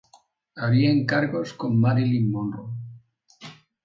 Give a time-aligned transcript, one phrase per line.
[0.61, 2.71] Haría encargos con Marilyn Monroe.